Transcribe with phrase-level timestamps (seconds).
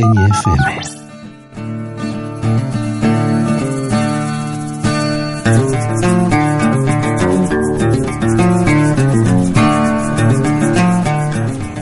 [0.00, 0.54] NFM.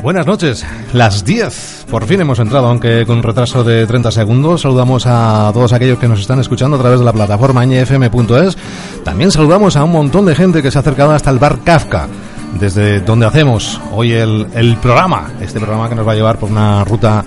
[0.03, 1.87] Buenas noches, las 10.
[1.91, 4.63] Por fin hemos entrado, aunque con un retraso de 30 segundos.
[4.63, 8.57] Saludamos a todos aquellos que nos están escuchando a través de la plataforma ñfm.es.
[9.05, 12.09] También saludamos a un montón de gente que se ha acercado hasta el bar Kafka,
[12.59, 15.33] desde donde hacemos hoy el, el programa.
[15.39, 17.23] Este programa que nos va a llevar por una ruta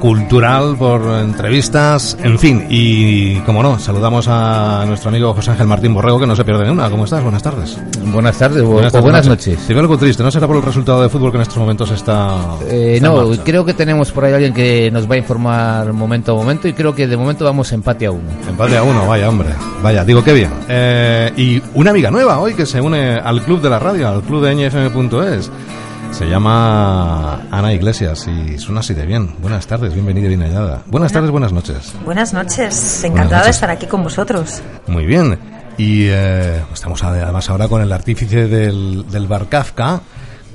[0.00, 2.66] cultural, por entrevistas, en fin.
[2.68, 6.64] Y como no, saludamos a nuestro amigo José Ángel Martín Borrego, que no se pierde
[6.64, 6.90] ni una.
[6.90, 7.22] ¿Cómo estás?
[7.22, 7.78] Buenas tardes.
[8.06, 9.46] Buenas tardes, bu- Buenas o buenas noches.
[9.54, 9.64] noches.
[9.66, 11.90] Si veo algo triste, ¿no será por el resultado de fútbol que en estos momentos
[11.90, 12.36] está.
[12.68, 16.32] Eh, está no, creo que tenemos por ahí alguien que nos va a informar momento
[16.32, 18.28] a momento y creo que de momento vamos empate a uno.
[18.48, 19.50] Empate a uno, vaya hombre.
[19.82, 20.50] Vaya, digo qué bien.
[20.68, 24.22] Eh, y una amiga nueva hoy que se une al club de la radio, al
[24.22, 25.50] club de ñfm.es.
[26.12, 29.34] Se llama Ana Iglesias y suena así de bien.
[29.40, 30.82] Buenas tardes, bienvenida y bien hallada.
[30.86, 31.94] Buenas tardes, buenas noches.
[32.04, 34.62] Buenas noches, encantada de estar aquí con vosotros.
[34.86, 35.38] Muy bien.
[35.78, 40.02] Y eh, estamos además ahora con el artífice del, del bar Kafka,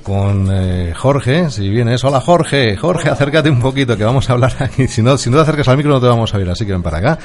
[0.04, 2.04] con eh, Jorge, si vienes.
[2.04, 4.88] Hola Jorge, Jorge, acércate un poquito que vamos a hablar aquí.
[4.88, 6.74] Si no, si no te acercas al micro no te vamos a oír, así que
[6.74, 7.18] ven para acá.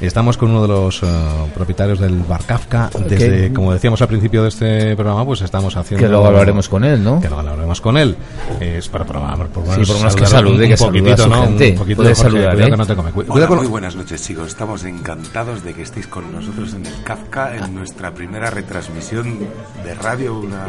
[0.00, 1.06] Estamos con uno de los eh,
[1.54, 2.88] propietarios del bar Kafka.
[3.06, 6.06] Desde, como decíamos al principio de este programa, pues estamos haciendo...
[6.06, 7.20] Que luego hablaremos con él, ¿no?
[7.20, 8.16] Que luego hablaremos con él.
[8.60, 11.42] Es para, para, por, por, Sí, por menos que salude, un que poquitito, su ¿no?
[11.42, 11.70] gente.
[11.72, 12.70] Un poquito, Jorge, saludar, cuidado ¿eh?
[12.70, 13.10] que no te come.
[13.14, 16.86] Hola, cuidado con- muy buenas noches chicos, estamos encantados de que estéis con nosotros en
[16.86, 19.38] el Kafka, en nuestra primera retransmisión
[19.84, 20.66] de radio, una...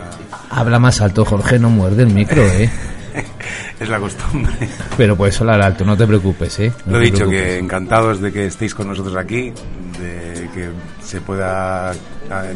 [0.50, 2.70] Habla más alto, Jorge, no muerde el micro, ¿eh?
[3.80, 4.54] es la costumbre.
[4.98, 6.72] Pero puedes hablar alto, no te preocupes, ¿eh?
[6.86, 7.42] No Lo he dicho, preocupes.
[7.42, 9.52] que encantados de que estéis con nosotros aquí,
[10.00, 10.70] de que
[11.03, 11.94] se pueda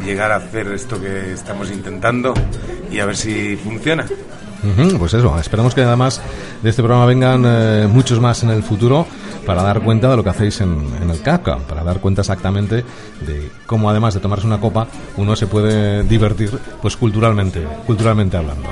[0.04, 2.32] llegar a hacer esto que estamos intentando
[2.90, 4.04] y a ver si funciona.
[4.64, 6.20] Ujú, Pues eso, esperamos que además
[6.62, 9.06] de este programa vengan eh, muchos más en el futuro
[9.44, 12.76] para dar cuenta de lo que hacéis en, en el Kafka, para dar cuenta exactamente
[13.24, 16.50] de cómo además de tomarse una copa uno se puede divertir
[16.82, 18.70] pues culturalmente, culturalmente hablando.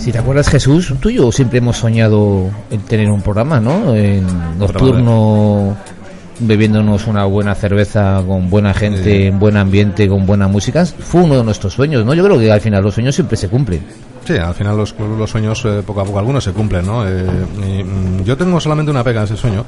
[0.00, 3.94] Si te acuerdas, Jesús, tú y yo siempre hemos soñado en tener un programa, ¿no?
[3.94, 4.26] En
[4.58, 5.76] nocturno,
[6.38, 9.22] bebiéndonos una buena cerveza con buena gente, Sí.
[9.26, 10.86] en buen ambiente, con buena música.
[10.86, 12.14] Fue uno de nuestros sueños, ¿no?
[12.14, 13.84] Yo creo que al final los sueños siempre se cumplen.
[14.24, 17.06] Sí, al final los, los sueños eh, poco a poco algunos se cumplen, ¿no?
[17.06, 17.26] Eh,
[17.62, 19.64] y, mm, yo tengo solamente una pega a ese sueño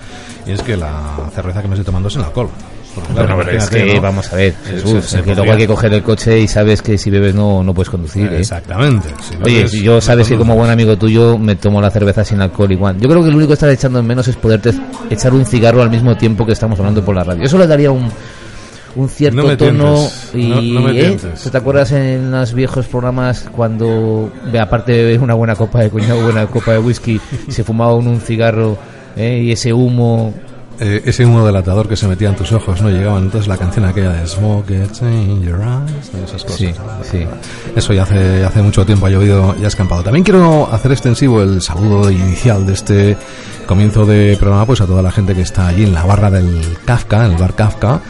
[0.47, 0.91] y es que la
[1.35, 2.49] cerveza que me estoy tomando es sin alcohol.
[3.15, 4.01] Claro, pero es que ¿no?
[4.03, 6.83] vamos a ver, Jesús, se- se que luego hay que coger el coche y sabes
[6.83, 8.39] que si bebes no, no puedes conducir, ¿eh?
[8.41, 9.09] Exactamente.
[9.29, 12.41] Si Oye, si yo sabes que como buen amigo tuyo me tomo la cerveza sin
[12.41, 12.99] alcohol igual.
[13.01, 14.73] Yo creo que lo único que estás echando en menos es poderte
[15.11, 17.43] echar un cigarro al mismo tiempo que estamos hablando por la radio.
[17.45, 18.11] Eso le daría un,
[18.95, 21.03] un cierto No tono tientes, y no- no me ¿eh?
[21.05, 21.43] tientes.
[21.43, 24.31] ¿Tú ¿Te acuerdas en los viejos programas cuando
[24.61, 28.11] aparte de beber una buena copa de cuñado, buena copa de whisky, se fumaba uno
[28.11, 28.77] un cigarro
[29.17, 29.41] ¿eh?
[29.45, 30.35] y ese humo
[30.81, 32.91] Eh, ese humo delatador que se metía en tus ojos, ¿no?
[32.91, 36.59] Llegaban entonces la canción aquella de Smoke Gets in Your Eyes, de esas cosas.
[36.59, 36.75] Sí,
[37.11, 37.27] sí.
[37.77, 40.03] Eso ya hace, hace mucho tiempo ha llovido y ha escampado.
[40.03, 43.17] También quiero hacer extensivo el saludo inicial de este
[43.67, 46.61] comienzo de programa pues a toda la gente que está allí en la barra del
[46.85, 48.01] Kafka, en el bar Kafka,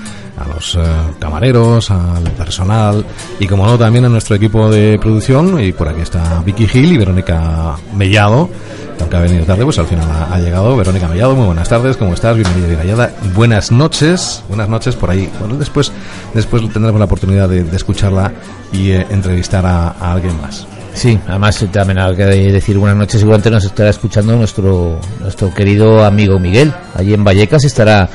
[0.43, 0.81] a los eh,
[1.19, 3.05] camareros, al personal
[3.39, 6.93] y como no también a nuestro equipo de producción y por aquí está Vicky Gil
[6.93, 8.49] y Verónica Mellado
[8.97, 11.69] que aunque ha venido tarde pues al final ha, ha llegado Verónica Mellado muy buenas
[11.69, 12.37] tardes ¿cómo estás?
[12.37, 15.93] bienvenida bien hallada buenas noches buenas noches por ahí bueno después
[16.35, 18.33] después tendremos la oportunidad de, de escucharla
[18.73, 23.21] y eh, entrevistar a, a alguien más Sí, además también hay que decir buenas noches.
[23.21, 26.73] Seguramente nos estará escuchando nuestro nuestro querido amigo Miguel.
[26.95, 28.09] Allí en Vallecas estará.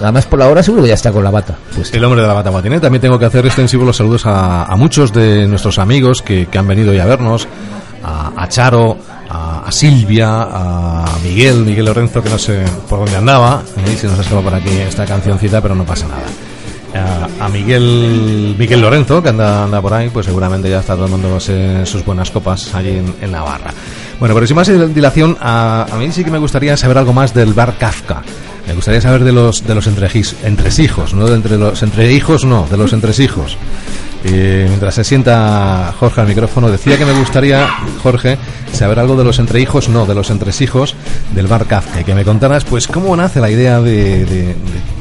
[0.00, 1.56] Además, por la hora seguro que ya está con la bata.
[1.92, 2.80] El hombre de la bata guatiné.
[2.80, 6.92] También tengo que hacer extensivos los saludos a, muchos de nuestros amigos que, han venido
[6.92, 7.46] ya a vernos.
[8.02, 8.98] A, Charo,
[9.30, 13.62] a, Silvia, a Miguel, Miguel Lorenzo, que no sé por dónde andaba.
[13.86, 13.96] ¿eh?
[13.96, 17.28] Se nos ha escapado por aquí esta cancioncita, pero no pasa nada.
[17.40, 22.30] A, Miguel Miguel Lorenzo, que anda, por ahí, pues seguramente ya está tomándose sus buenas
[22.30, 23.72] copas allí en, en la barra.
[24.20, 27.34] Bueno, pero sin más dilación, a, a mí sí que me gustaría saber algo más
[27.34, 28.22] del bar Kafka.
[28.66, 32.44] Me gustaría saber de los de los entrejis- entresijos, no de entre los entre hijos,
[32.44, 33.56] no, de los entresijos.
[34.26, 37.68] Eh, mientras se sienta Jorge al micrófono, decía que me gustaría,
[38.02, 38.38] Jorge,
[38.72, 40.94] saber algo de los entrehijos, no, de los entresijos
[41.34, 42.00] del bar Kafka.
[42.00, 44.54] Y que me contaras, pues, cómo nace la idea de, de- de-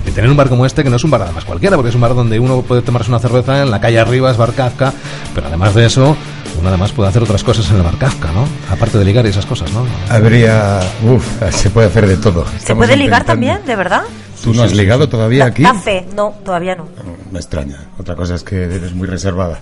[0.06, 1.96] de tener un bar como este, que no es un bar además cualquiera, porque es
[1.96, 4.92] un bar donde uno puede tomarse una cerveza en la calle arriba, es bar Kafka,
[5.34, 6.18] pero además de eso,
[6.64, 8.48] uno además puede hacer otras cosas en el bar Kafka, ¿no?
[8.72, 9.86] Aparte de ligar y esas cosas, ¿no?
[10.10, 10.80] Habría.
[11.04, 12.46] Uf, se puede hacer de todo.
[12.50, 14.04] ¿Se Estamos puede ligar intentando- también, de verdad?
[14.42, 15.64] ¿Tú no has ligado todavía Da- aquí?
[15.64, 16.06] da fe.
[16.16, 16.88] No, todavía no.
[17.32, 17.80] Me extraña.
[18.00, 19.60] Otra cosa es que eres muy reservada.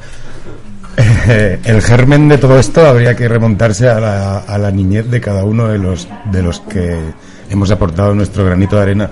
[1.63, 5.43] El germen de todo esto habría que remontarse a la, a la niñez de cada
[5.43, 6.99] uno de los de los que
[7.49, 9.09] hemos aportado nuestro granito de arena.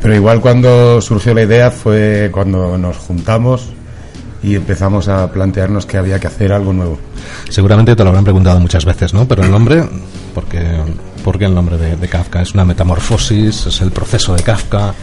[0.00, 3.68] Pero igual cuando surgió la idea fue cuando nos juntamos
[4.46, 6.98] y empezamos a plantearnos que había que hacer algo nuevo.
[7.50, 9.26] Seguramente te lo habrán preguntado muchas veces, ¿no?
[9.26, 9.82] Pero el nombre,
[10.34, 10.62] ¿por qué,
[11.24, 12.42] por qué el nombre de, de Kafka?
[12.42, 13.66] ¿Es una metamorfosis?
[13.66, 14.94] ¿Es el proceso de Kafka?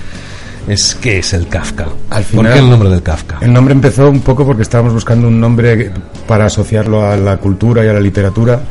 [0.65, 1.87] ¿Es qué es el Kafka?
[2.09, 3.39] Al ¿Por final- qué el nombre del Kafka?
[3.41, 5.91] El nombre empezó un poco porque estábamos buscando un nombre
[6.25, 8.61] para asociarlo a la cultura y a la literatura,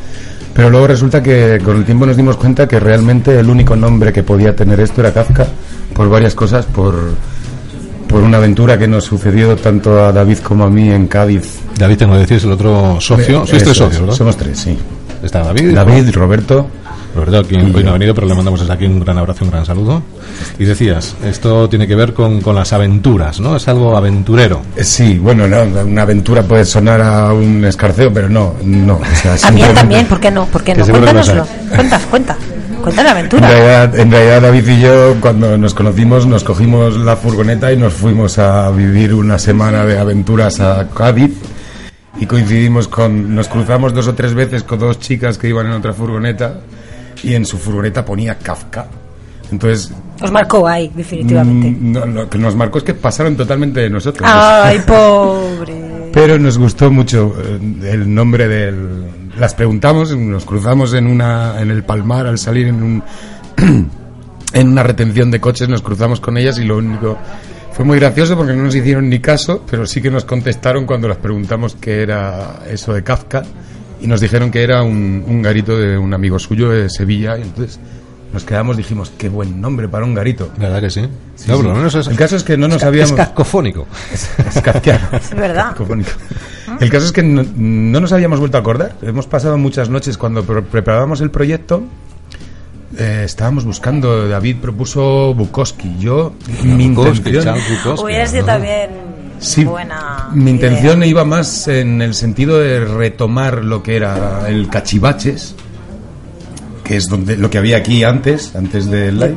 [0.55, 4.11] pero luego resulta que con el tiempo nos dimos cuenta que realmente el único nombre
[4.11, 5.47] que podía tener esto era Kafka,
[5.95, 6.95] por varias cosas, por,
[8.13, 11.61] por una aventura que nos sucedió tanto a David como a mí en Cádiz.
[11.79, 13.43] David, tengo que decir, es el otro socio.
[13.43, 14.15] Eh, Sois tres socios, ¿verdad?
[14.17, 14.77] Somos tres, sí.
[15.23, 15.75] Está David.
[15.75, 16.67] David, Roberto.
[17.15, 19.51] Roberto, que hoy no ha venido, pero le mandamos desde aquí un gran abrazo, un
[19.51, 20.03] gran saludo.
[20.59, 23.57] Y decías, esto tiene que ver con, con las aventuras, ¿no?
[23.57, 24.61] Es algo aventurero.
[24.77, 28.95] Eh, Sí, bueno, no, una aventura puede sonar a un escarceo, pero no, no.
[28.97, 30.47] o sea, También, también, ¿por qué no?
[30.47, 30.85] ¿Por qué no?
[30.87, 31.47] Cuéntanoslo.
[31.75, 32.37] Cuenta, cuenta.
[32.83, 33.49] Cuenta la En aventura.
[33.49, 37.93] realidad, en realidad, David y yo, cuando nos conocimos, nos cogimos la furgoneta y nos
[37.95, 41.31] fuimos a vivir una semana de aventuras a Cádiz.
[42.21, 43.35] Y coincidimos con.
[43.35, 46.61] Nos cruzamos dos o tres veces con dos chicas que iban en otra furgoneta.
[47.23, 48.87] Y en su furgoneta ponía Kafka.
[49.51, 51.69] Entonces, Os marcó ahí, definitivamente.
[51.71, 54.29] mm, no, lo que nos marcó es que pasaron totalmente de nosotros.
[54.33, 56.11] Ay, pobre.
[56.13, 59.05] Pero nos gustó mucho eh, el nombre del.
[59.39, 63.03] Las preguntamos, nos cruzamos en una en el Palmar al salir en un
[64.53, 67.19] en una retención de coches, nos cruzamos con ellas y lo único
[67.73, 71.09] fue muy gracioso porque no nos hicieron ni caso, pero sí que nos contestaron cuando
[71.09, 73.43] las preguntamos qué era eso de Kafka
[74.03, 77.81] y nos dijeron que era un, garito de un amigo suyo de Sevilla y entonces
[78.33, 80.51] nos quedamos dijimos qué buen nombre para un garito.
[80.57, 81.03] ¿Verdad que sí?
[81.37, 81.63] Sí, no, sí.
[81.63, 85.09] por lo menos es, el caso es que no nos es habíamos es kafkiano.
[85.13, 85.69] Es verdad.
[85.73, 86.11] Cacofónico.
[86.81, 88.95] El caso es que no, no nos habíamos vuelto a acordar.
[89.03, 91.83] Hemos pasado muchas noches cuando pre- preparábamos el proyecto.
[92.99, 94.29] eh, estábamos buscando.
[94.29, 95.97] David propuso Bukowski.
[95.99, 98.47] Yo, mi Bukowski, intención, Bukowski, Hubiera sido ¿no?
[98.47, 98.91] también
[99.39, 100.29] sí, buena.
[100.33, 100.53] mi idea.
[100.55, 105.55] intención iba más en el sentido de retomar lo que era el cachivaches,
[106.93, 109.35] que es donde lo que había aquí antes, antes del live.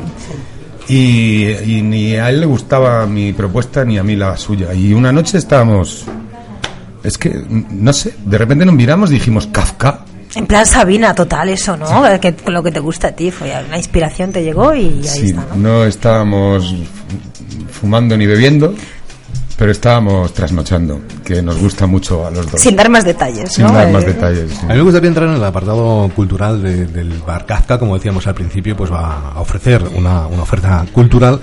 [0.89, 4.73] Y, y ni a él le gustaba mi propuesta ni a mí la suya.
[4.73, 6.03] Y una noche estábamos.
[7.01, 10.01] Es que, no sé, de repente nos miramos y dijimos Kafka.
[10.35, 11.87] En plan Sabina, total, eso, ¿no?
[12.19, 15.27] Que lo que te gusta a ti fue una inspiración te llegó y ahí Sí,
[15.27, 15.55] está, ¿no?
[15.55, 16.75] no estábamos
[17.71, 18.73] fumando ni bebiendo,
[19.57, 22.59] pero estábamos trasnochando, que nos gusta mucho a los dos.
[22.59, 23.73] Sin dar más detalles, Sin ¿no?
[23.73, 24.51] dar más Eh, detalles.
[24.51, 24.57] sí.
[24.65, 28.27] A mí me gustaría entrar en el apartado cultural de- del bar Kafka, como decíamos
[28.27, 31.39] al principio, pues va a ofrecer una, una oferta cultural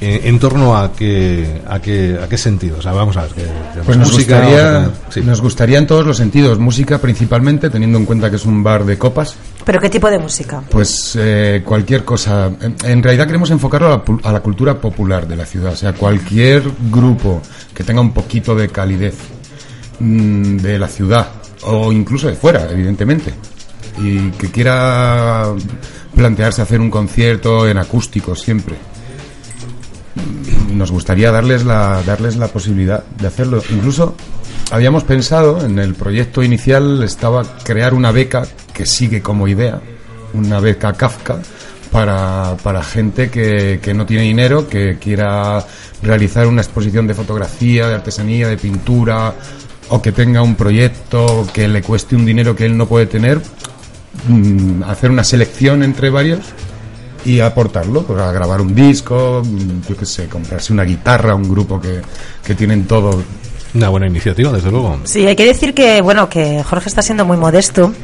[0.00, 2.76] eh, en torno a qué, a qué, a qué sentido.
[2.78, 5.20] O sea, vamos a ver, que- Pues nos música, gustaría, sí.
[5.22, 8.84] nos gustaría en todos los sentidos, música principalmente, teniendo en cuenta que es un bar
[8.84, 10.62] de copas, ¿Pero qué tipo de música?
[10.70, 12.50] pues eh, cualquier cosa.
[12.60, 13.90] En, en realidad queremos enfocarlo a
[14.22, 17.40] la, a la cultura popular de la ciudad, o sea, cualquier grupo
[17.74, 19.16] que tenga un poquito de calidez
[20.00, 21.28] mm, de la ciudad
[21.62, 23.32] o incluso de fuera, evidentemente,
[23.98, 25.52] y que quiera
[26.14, 28.76] plantearse hacer un concierto en acústico siempre.
[30.72, 33.62] Nos gustaría darles la, darles la posibilidad de hacerlo.
[33.70, 34.14] Incluso
[34.70, 39.80] habíamos pensado en el proyecto inicial estaba crear una beca que sigue como idea,
[40.32, 41.40] una beca Kafka
[41.94, 45.64] para, para gente que, que no tiene dinero, que quiera
[46.02, 49.32] realizar una exposición de fotografía, de artesanía, de pintura,
[49.90, 53.40] o que tenga un proyecto que le cueste un dinero que él no puede tener,
[54.26, 56.40] mm, hacer una selección entre varios
[57.24, 61.80] y aportarlo para grabar un disco, mm, yo qué sé, comprarse una guitarra, un grupo
[61.80, 62.00] que,
[62.44, 63.22] que tienen todo.
[63.72, 64.98] Una buena iniciativa, desde luego.
[65.04, 67.94] Sí, hay que decir que, bueno, que Jorge está siendo muy modesto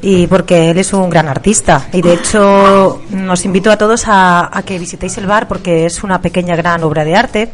[0.00, 4.48] y porque él es un gran artista y de hecho nos invito a todos a,
[4.56, 7.48] a que visitéis el bar porque es una pequeña gran obra de arte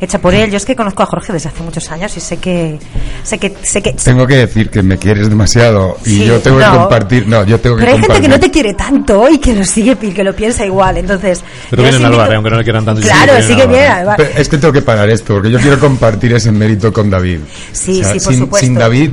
[0.00, 0.50] hecha por él.
[0.50, 2.78] Yo es que conozco a Jorge desde hace muchos años y sé que
[3.22, 6.58] sé que sé que Tengo que decir que me quieres demasiado y Sí, yo tengo
[6.58, 6.78] que no.
[6.78, 8.30] compartir, no, yo tengo que pero hay gente compartir.
[8.30, 10.96] que no te quiere tanto y que lo sigue y que lo piensa igual.
[10.96, 13.02] Entonces, Pero vienen al bar, eh, aunque no le quieran tanto.
[13.02, 13.70] Claro, sí que vienen al bar.
[13.70, 14.16] viene al bar.
[14.16, 17.40] Pero es que tengo que parar esto, porque yo quiero compartir ese mérito con David.
[17.72, 18.66] Sí, O sea, sí, por sin, supuesto.
[18.66, 19.10] Sin David,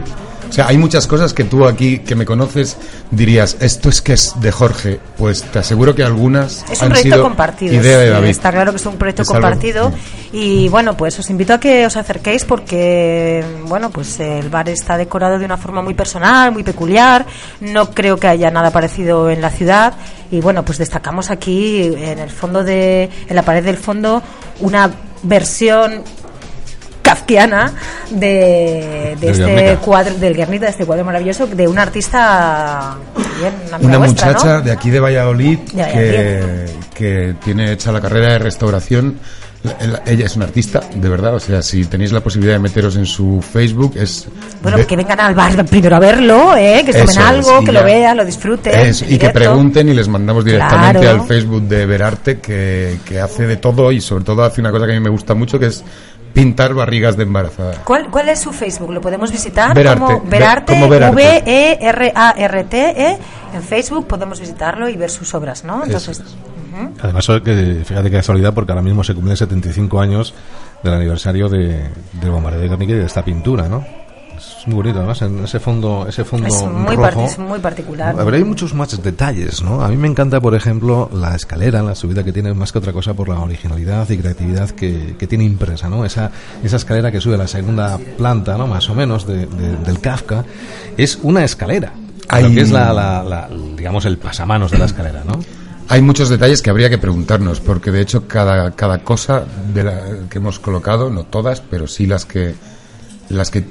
[0.50, 2.78] o sea, hay muchas cosas que tú aquí, que me conoces,
[3.12, 5.00] dirías, esto es que es de Jorge.
[5.18, 7.74] Pues te aseguro que algunas Es un han proyecto sido compartido.
[7.74, 8.28] idea de David.
[8.30, 9.92] Está claro que es un proyecto Es algo- compartido.
[10.34, 14.98] Y bueno, pues os invito a que os acerquéis porque, bueno, pues el bar está
[14.98, 17.26] decorado de una forma muy personal, muy peculiar.
[17.62, 19.94] No creo que haya nada parecido en la ciudad.
[20.32, 24.22] Y bueno, pues destacamos aquí en el fondo de, en la pared del fondo,
[24.60, 24.92] una
[25.24, 26.04] versión
[27.08, 27.72] kafkiana
[28.10, 32.98] de, de este cuadro, del Guernica, de este cuadro maravilloso, de un artista
[33.40, 39.20] bien, una, muchacha de aquí de Valladolid, que, que tiene hecha la carrera de restauración
[40.06, 41.36] ella es una artista, de verdad.
[41.36, 44.28] O sea, si tenéis la posibilidad de meteros en su Facebook, es.
[44.62, 46.84] Bueno, que vengan al bar primero a verlo, ¿eh?
[46.86, 48.94] que tomen algo, que lo vean, lo disfruten.
[49.10, 53.58] y que pregunten y les mandamos directamente al Facebook de Verarte, que, que hace de
[53.58, 55.84] todo y sobre todo hace una cosa que a mí me gusta mucho, que es
[56.38, 57.82] pintar barrigas de embarazada.
[57.84, 58.92] ¿Cuál, ¿Cuál es su Facebook?
[58.92, 59.74] ¿Lo podemos visitar?
[59.74, 60.00] Verarte.
[60.00, 60.80] Como Verarte,
[61.12, 63.12] V-E-R-A-R-T-E.
[63.12, 63.18] E.
[63.56, 65.84] En Facebook podemos visitarlo y ver sus obras, ¿no?
[65.84, 66.22] Entonces.
[67.02, 70.36] Además, que, fíjate qué casualidad, porque ahora mismo se cumplen 75 años
[70.84, 71.90] del aniversario de,
[72.22, 73.84] del bombardeo de Guernica y de esta pintura, ¿no?
[74.68, 77.26] Es muy bonito, además, en ese fondo, ese fondo es muy, rojo.
[77.42, 78.14] muy particular.
[78.34, 79.82] Hay muchos más detalles, ¿no?
[79.82, 82.92] A mí me encanta, por ejemplo, la escalera, la subida que tiene más que otra
[82.92, 86.04] cosa por la originalidad y creatividad que, que tiene impresa, ¿no?
[86.04, 86.32] Esa,
[86.62, 88.68] esa escalera que sube a la segunda planta, ¿no?
[88.68, 90.44] Más o menos, de, del Kafka,
[90.98, 91.94] es una escalera.
[92.28, 92.54] Hay...
[92.54, 95.40] que es la, la, digamos, el pasamanos de la escalera, ¿no?
[95.88, 100.02] Hay muchos detalles que habría que preguntarnos, porque de hecho cada, cada cosa de la
[100.30, 102.54] que hemos colocado, no todas, pero sí las que,
[103.30, 103.64] las que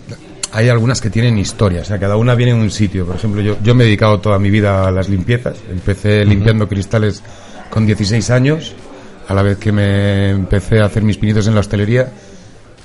[0.56, 3.04] hay algunas que tienen historia, o sea, cada una viene en un sitio.
[3.04, 6.66] Por ejemplo, yo, yo me he dedicado toda mi vida a las limpiezas, empecé limpiando
[6.66, 7.22] cristales
[7.68, 8.74] con 16 años,
[9.28, 12.10] a la vez que me empecé a hacer mis pinitos en la hostelería,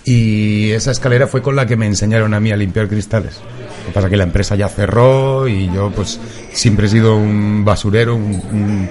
[0.03, 3.37] y esa escalera fue con la que me enseñaron a mí a limpiar cristales.
[3.37, 6.19] Lo que pasa es que la empresa ya cerró y yo pues
[6.51, 8.89] siempre he sido un basurero, un un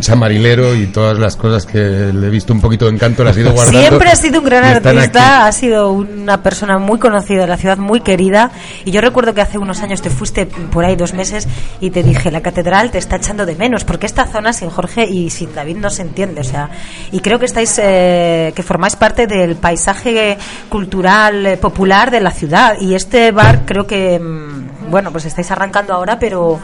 [0.08, 3.40] chamarilero y todas las cosas que le he visto un poquito de encanto las he
[3.40, 3.78] ido guardando.
[3.78, 7.78] Siempre ha sido un gran artista, ha sido una persona muy conocida de la ciudad,
[7.78, 8.50] muy querida.
[8.84, 11.48] Y yo recuerdo que hace unos años te fuiste por ahí dos meses
[11.80, 15.04] y te dije, la catedral te está echando de menos, porque esta zona sin Jorge
[15.04, 16.40] y sin David no se entiende.
[16.40, 16.70] O sea,
[17.12, 20.38] y creo que estáis, eh, que formáis parte del paisaje
[20.68, 22.76] cultural eh, popular de la ciudad.
[22.80, 26.58] Y este bar creo que, mm, bueno, pues estáis arrancando ahora, pero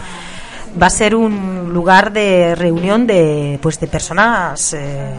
[0.81, 5.11] va a ser un lugar de reunión de pues de personas eh,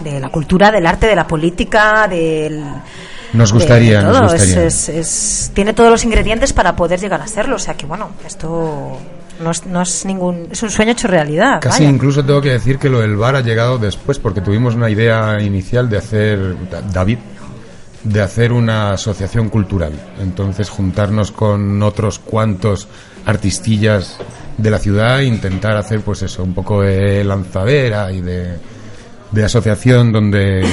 [0.00, 2.64] de la cultura, del arte, de la política, del
[3.32, 4.66] nos gustaría, nos gustaría.
[4.66, 8.98] Es, tiene todos los ingredientes para poder llegar a hacerlo, o sea que bueno, esto
[9.40, 11.60] no es, no es ningún es un sueño hecho realidad.
[11.60, 14.90] Casi incluso tengo que decir que lo del bar ha llegado después porque tuvimos una
[14.90, 16.56] idea inicial de hacer
[16.92, 17.18] David
[18.04, 19.92] de hacer una asociación cultural.
[20.20, 22.88] Entonces juntarnos con otros cuantos
[23.24, 24.18] artistillas
[24.56, 28.56] de la ciudad e intentar hacer pues eso, un poco de lanzadera y de,
[29.30, 30.64] de asociación donde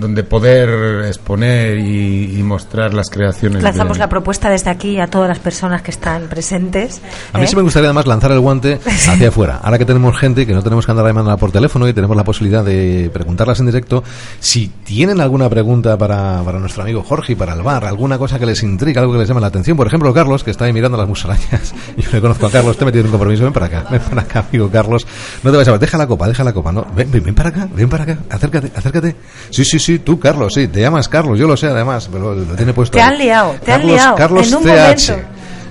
[0.00, 3.60] donde poder exponer y, mostrar las creaciones.
[3.60, 7.00] Lanzamos la propuesta desde aquí a todas las personas que están presentes.
[7.32, 7.46] A mí ¿eh?
[7.48, 9.58] sí me gustaría además lanzar el guante hacia afuera.
[9.62, 12.22] Ahora que tenemos gente que no tenemos que andar llamando por teléfono y tenemos la
[12.22, 14.04] posibilidad de preguntarlas en directo,
[14.38, 18.38] si tienen alguna pregunta para, para nuestro amigo Jorge y para el bar, alguna cosa
[18.38, 20.72] que les intriga, algo que les llame la atención, por ejemplo, Carlos, que está ahí
[20.72, 21.74] mirando las musarañas.
[21.96, 24.00] Yo le conozco a Carlos, te he metido en un compromiso, ven para acá, ven
[24.00, 25.06] para acá, amigo Carlos.
[25.42, 27.34] No te vayas a ver, deja la copa, deja la copa, no, ven, ven, ven
[27.34, 29.16] para acá, ven para acá, acércate, acércate.
[29.50, 32.54] Sí, sí, sí, tú, Carlos, sí, te llamas Carlos, yo lo sé además, pero lo
[32.54, 32.96] tiene puesto.
[32.96, 34.16] Te han liado, te Carlos, han liado.
[34.16, 35.12] Carlos en un TH.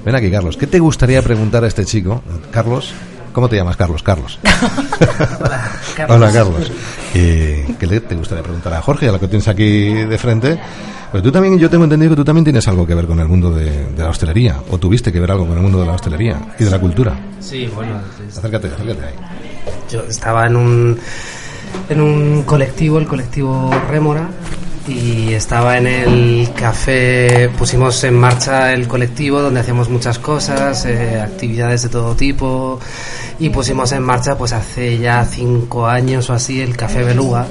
[0.06, 0.58] Ven aquí, Carlos.
[0.58, 2.22] ¿Qué te gustaría preguntar a este chico?
[2.52, 2.94] Carlos,
[3.34, 4.04] ¿cómo te llamas, Carlos?
[4.04, 4.40] Carlos.
[5.40, 6.18] Hola, Carlos.
[6.18, 6.72] Hola, Carlos.
[7.14, 10.60] Eh, ¿Qué le te gustaría preguntar a Jorge, a lo que tienes aquí de frente?
[11.12, 13.28] Pues tú también, yo tengo entendido que tú también tienes algo que ver con el
[13.28, 15.94] mundo de, de, la hostelería, o tuviste que ver algo con el mundo de la
[15.94, 17.18] hostelería y de la cultura.
[17.40, 18.00] Sí, bueno.
[18.28, 19.14] Acércate, acércate ahí.
[19.90, 21.00] Yo estaba en un,
[21.90, 24.30] en un colectivo, el colectivo Rémora,
[24.88, 31.20] y estaba en el café, pusimos en marcha el colectivo donde hacíamos muchas cosas, eh,
[31.20, 32.80] actividades de todo tipo
[33.40, 37.48] y pusimos en marcha pues hace ya cinco años o así el Café Beluga,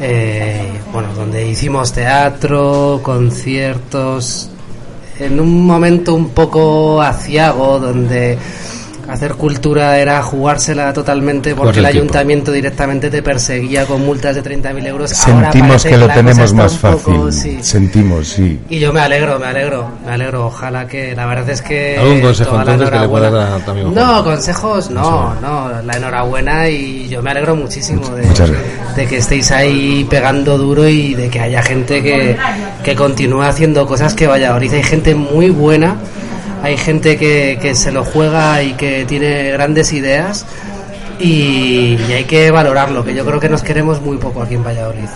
[0.00, 4.50] eh, bueno, donde hicimos teatro, conciertos,
[5.18, 8.38] en un momento un poco aciago donde
[9.08, 14.86] hacer cultura era jugársela totalmente porque el ayuntamiento directamente te perseguía con multas de 30.000
[14.86, 15.10] euros.
[15.10, 17.32] Sentimos que lo tenemos más fácil.
[17.62, 18.60] Sentimos, sí.
[18.68, 20.46] Y yo me alegro, me alegro, me alegro.
[20.46, 21.98] Ojalá que la verdad es que.
[21.98, 23.90] ¿Algún consejo entonces que le puedas dar a tu amigo?
[23.90, 25.82] No, consejos no, no.
[25.82, 28.26] La enhorabuena y yo me alegro muchísimo de,
[28.96, 32.36] de, que estéis ahí pegando duro y de que haya gente que,
[32.82, 34.52] que continúe haciendo cosas que vaya.
[34.52, 35.96] Ahorita hay gente muy buena
[36.64, 40.46] hay gente que, que se lo juega y que tiene grandes ideas
[41.20, 45.08] y, hay que valorarlo, que yo creo que nos queremos muy poco aquí en Valladolid.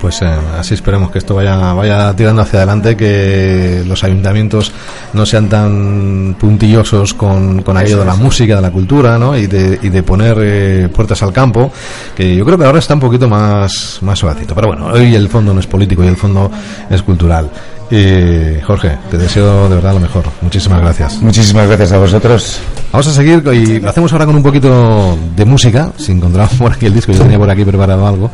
[0.00, 0.26] pues eh,
[0.58, 4.72] así esperemos que esto vaya, vaya tirando hacia adelante, que los ayuntamientos
[5.12, 9.36] no sean tan puntillosos con, con aquello de la música, de la cultura, ¿no?
[9.36, 11.70] Y de, y de poner eh, puertas al campo,
[12.16, 14.54] que yo creo que ahora está un poquito más, más suavecito.
[14.54, 16.50] Pero bueno, hoy el fondo no es político y el fondo
[16.88, 17.50] es cultural.
[17.90, 20.24] Y Jorge, te deseo de verdad lo mejor.
[20.40, 21.20] Muchísimas gracias.
[21.20, 22.58] Muchísimas gracias a vosotros.
[22.90, 25.92] Vamos a seguir y lo hacemos ahora con un poquito de música.
[25.96, 28.30] Si encontramos por aquí el disco, yo tenía por aquí preparado algo.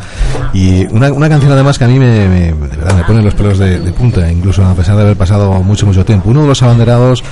[0.53, 3.35] Y una, una canción además que a mí me, me- de verdad me pone los
[3.35, 6.31] pelos de, de punta, incluso a pesar de haber pasado mucho, mucho tiempo.
[6.31, 7.23] Uno de los abanderados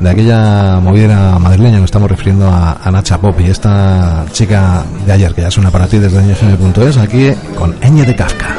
[0.00, 5.12] de aquella movida madrileña, nos estamos refiriendo a, a Nacha Pop y esta chica de
[5.12, 8.56] ayer, que ya suena para ti desde ñfm.es, aquí con Eñe de Kafka.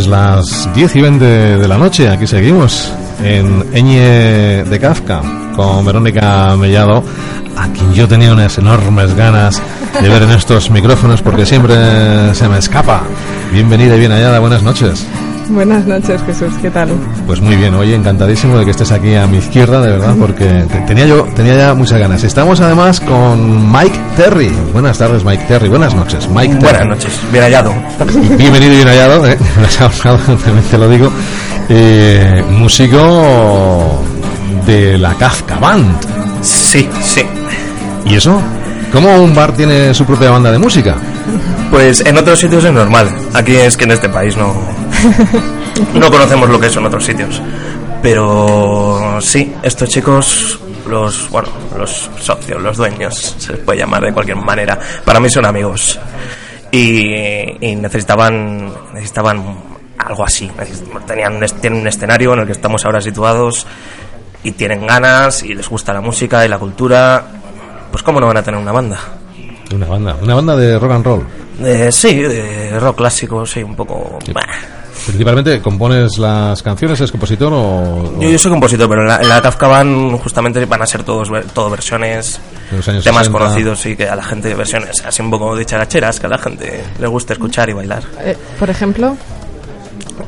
[0.00, 1.24] Pues las 10 y 20
[1.58, 2.90] de la noche, aquí seguimos
[3.22, 5.20] en Eñe de Kafka
[5.54, 7.04] con Verónica Mellado,
[7.54, 9.60] a quien yo tenía unas enormes ganas
[10.00, 13.02] de ver en estos micrófonos porque siempre se me escapa.
[13.52, 15.06] Bienvenida y bien hallada, buenas noches.
[15.50, 16.90] Buenas noches, Jesús, ¿qué tal?
[17.26, 20.44] Pues muy bien, oye, encantadísimo de que estés aquí a mi izquierda, de verdad, porque
[20.70, 22.22] te- tenía yo tenía ya muchas ganas.
[22.22, 24.50] Estamos además con Mike Terry.
[24.72, 25.68] Buenas tardes, Mike Terry.
[25.68, 26.62] Buenas noches, Mike Terry.
[26.78, 27.74] Buenas noches, bien hallado.
[28.38, 29.36] Bienvenido y bien hallado, ¿eh?
[30.70, 31.10] Te lo digo.
[31.68, 34.00] Eh, músico
[34.66, 35.96] de la Kafka Band.
[36.42, 37.22] Sí, sí.
[38.06, 38.40] ¿Y eso?
[38.92, 40.96] ¿Cómo un bar tiene su propia banda de música?
[41.70, 43.08] Pues en otros sitios es normal.
[43.34, 44.79] Aquí es que en este país no.
[45.94, 47.40] No conocemos lo que es en otros sitios.
[48.02, 50.58] Pero sí, estos chicos,
[50.88, 55.28] los, bueno, los socios, los dueños, se les puede llamar de cualquier manera, para mí
[55.28, 55.98] son amigos.
[56.72, 57.12] Y,
[57.60, 59.58] y necesitaban, necesitaban
[59.98, 60.50] algo así.
[61.06, 63.66] Tenían tienen un escenario en el que estamos ahora situados
[64.42, 67.24] y tienen ganas y les gusta la música y la cultura.
[67.90, 68.98] Pues cómo no van a tener una banda.
[69.74, 71.26] Una banda, una banda de rock and roll.
[71.62, 74.18] Eh, sí, de rock clásico, sí, un poco...
[74.32, 74.79] bah.
[75.06, 77.00] Principalmente, ¿compones las canciones?
[77.00, 78.18] ¿Es compositor o...?
[78.20, 81.02] Yo, yo soy compositor, pero en la, en la Kafka van justamente van a ser
[81.02, 82.38] todos ver- todo versiones,
[82.70, 83.38] De los años temas 60.
[83.38, 86.38] conocidos y que a la gente versiones así un poco de characheras que a la
[86.38, 88.02] gente le gusta escuchar y bailar.
[88.20, 89.16] Eh, por ejemplo,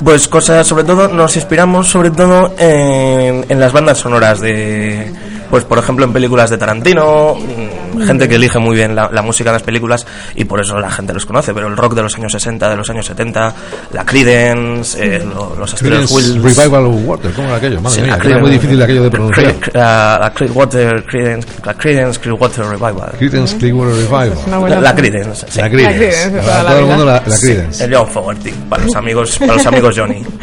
[0.03, 5.13] Pues cosas, sobre todo, nos inspiramos sobre todo en, en las bandas sonoras de,
[5.53, 9.21] pues por ejemplo en películas de Tarantino, mm, gente que elige muy bien la, la
[9.21, 12.01] música de las películas y por eso la gente los conoce, pero el rock de
[12.03, 13.55] los años 60, de los años 70,
[13.93, 17.83] la Creedence, eh, lo- los Creedence Wheels, Revival of Water, ¿cómo era aquello?
[17.83, 19.55] Madre Sí, mía, la que era muy Creedence- difícil aquello de pronunciar.
[19.61, 23.13] Cre- La, la Creedwater, Creedence, la Creedence Clearwater Revival.
[23.19, 24.71] Creedence Clearwater Revival.
[24.71, 25.59] La, la Creedence, sí.
[25.59, 25.99] La La Creedence.
[25.99, 27.85] Creedence, de Para la todo el mundo la, la Sí, Creedence.
[27.85, 30.25] el John Fogerty, para los amigos, para los amigos Johnny.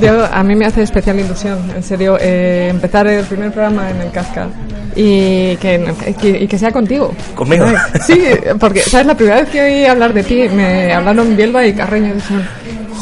[0.00, 4.00] Yo, a mí me hace especial ilusión, en serio, eh, empezar el primer programa en
[4.00, 4.48] el Casca
[4.96, 7.12] y que, que- y que sea contigo.
[7.34, 7.66] ¿Conmigo?
[8.06, 8.22] Sí,
[8.58, 9.06] porque, ¿sabes?
[9.06, 12.48] La primera vez que oí hablar de ti, me hablaron Bielba y Carreño y dijeron,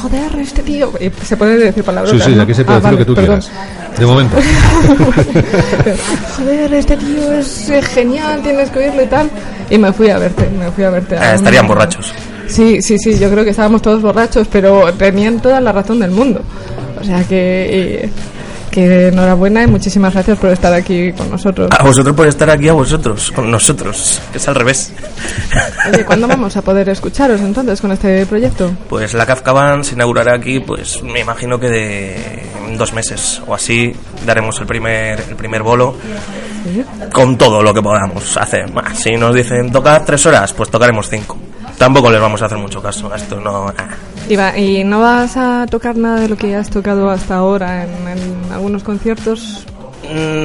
[0.00, 0.92] joder, este tío.
[1.00, 2.10] Y se puede decir palabras.
[2.12, 3.50] Sí, sí, aquí se puede decir lo que tú quieras.
[3.98, 4.36] De momento.
[6.36, 9.30] joder, este tío es eh, genial, tienes que oírlo y tal.
[9.70, 11.16] Y me fui a verte, me fui a verte.
[11.16, 12.12] a Eh, un- estarían borrachos.
[12.52, 16.10] Sí, sí, sí, yo creo que estábamos todos borrachos, pero tenían toda la razón del
[16.10, 16.42] mundo.
[17.00, 18.10] O sea que,
[18.70, 21.70] que enhorabuena y muchísimas gracias por estar aquí con nosotros.
[21.76, 24.92] A vosotros por estar aquí, a vosotros, con nosotros, es al revés.
[25.88, 28.70] Oye, ¿cuándo vamos a poder escucharos entonces con este proyecto?
[28.88, 32.42] Pues la Kafka Band se inaugurará aquí, pues me imagino que de
[32.76, 33.94] dos meses o así
[34.26, 35.96] daremos el primer, el primer bolo
[37.12, 38.66] con todo lo que podamos hacer.
[38.94, 41.38] Si nos dicen tocar tres horas, pues tocaremos cinco.
[41.78, 43.68] Tampoco les vamos a hacer mucho caso a esto, no.
[43.68, 43.74] ah.
[44.28, 47.84] Y, va- ¿Y no vas a tocar nada de lo que has tocado hasta ahora
[47.84, 49.66] en, en algunos conciertos?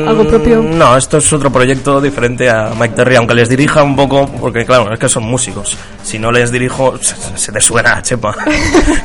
[0.07, 0.61] ¿Algo propio?
[0.63, 4.25] Mm, No, esto es otro proyecto diferente a Mike Terry, aunque les dirija un poco,
[4.39, 5.75] porque claro, es que son músicos.
[6.03, 8.33] Si no les dirijo, se, se te suena a chepa.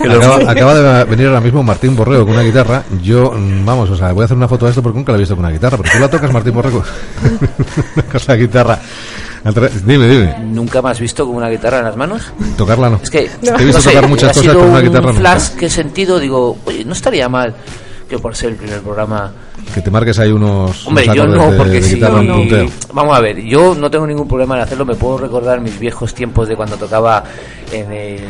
[0.48, 2.82] Acaba de venir ahora mismo Martín Borrego con una guitarra.
[3.02, 5.16] Yo, mm, vamos, o sea, voy a hacer una foto de esto porque nunca la
[5.18, 5.78] he visto con una guitarra.
[5.78, 6.82] Pero tú la tocas, Martín Borrego,
[8.12, 8.78] con la guitarra.
[9.84, 10.36] Dime, dime.
[10.44, 12.22] ¿Nunca me has visto con una guitarra en las manos?
[12.56, 13.00] Tocarla no.
[13.02, 14.84] Es que Te he visto no sé, tocar muchas ha cosas, sido pero una un
[14.84, 15.20] guitarra nunca.
[15.20, 17.54] flash que he sentido, digo, oye, no estaría mal
[18.08, 19.32] que por ser el primer programa
[19.74, 20.86] Que te marques ahí unos.
[20.86, 22.66] Hombre, unos yo no, de- porque de si en punteo.
[22.92, 26.14] Vamos a ver, yo no tengo ningún problema en hacerlo, me puedo recordar mis viejos
[26.14, 27.24] tiempos de cuando tocaba
[27.72, 28.20] en el...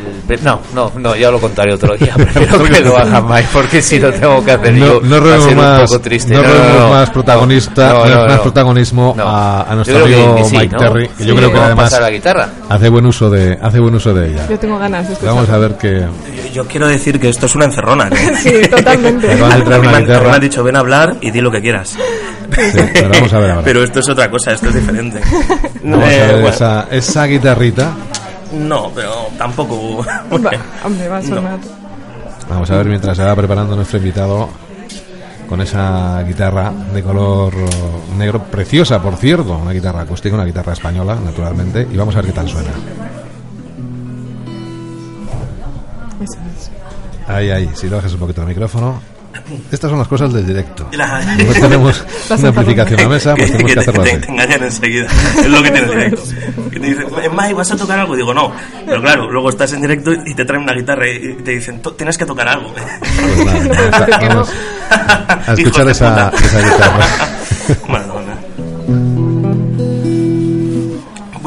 [0.45, 3.99] No, no, no, ya lo contaré otro día, prefiero que lo haga Mike, porque si
[3.99, 6.33] lo tengo que hacer No, yo no va a robemos ser más, un poco triste.
[6.35, 6.91] no No, no, no.
[6.91, 8.43] más protagonista, No, no, más no.
[8.43, 9.29] protagonismo No.
[9.29, 10.79] a, a nuestro Yo creo que- amigo que sí, Mike ¿no?
[10.79, 12.49] Terry, que yo Sí, creo que además la guitarra.
[12.69, 14.47] hace buen uso de hace buen uso de ella.
[14.49, 15.35] Yo tengo ganas de escuchar.
[15.35, 18.09] Vamos a ver que Yo, yo quiero decir que esto es una encerrona.
[18.11, 19.27] que- Sí, totalmente.
[19.35, 21.91] Me han dicho, ven a hablar y di lo que quieras.
[21.91, 21.99] Sí,
[22.93, 23.63] pero vamos a ver ahora.
[23.65, 25.21] Pero esto es otra cosa, esto es diferente.
[25.85, 27.93] Vamos Eh, a ver bueno, esa, esa guitarrita.
[28.53, 30.03] No, pero tampoco.
[30.05, 30.51] Va,
[30.85, 31.59] hombre, va a sonar.
[32.51, 34.51] Vamos a ver mientras se va preparando nuestro invitado
[35.49, 37.55] con esa guitarra de color
[38.19, 42.27] negro, preciosa por cierto, una guitarra acústica, una guitarra española, naturalmente, y vamos a ver
[42.27, 42.71] qué tal suena.
[47.29, 49.01] Ahí, ahí, si lo bajas un poquito el micrófono.
[49.71, 50.89] Estas son las cosas del directo.
[50.93, 52.05] No tenemos
[52.39, 54.21] una amplificación a mesa, pues tenemos que te, hacerlo te- así.
[54.21, 55.07] te engañan enseguida.
[55.39, 56.23] Es lo que tiene el directo.
[56.71, 58.15] Que te dicen, "Eh, Mai, ¿vas a tocar algo?
[58.15, 58.53] Y digo, no.
[58.87, 61.93] Pero claro, luego estás en directo y te traen una guitarra y te dicen, "To-
[61.95, 62.73] tienes que tocar algo.
[62.75, 64.51] Pues nada, vamos
[64.91, 67.07] a escuchar esa, esa guitarra.
[67.89, 68.12] Bueno,